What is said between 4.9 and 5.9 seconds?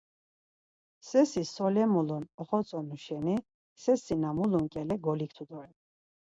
goliktu doren.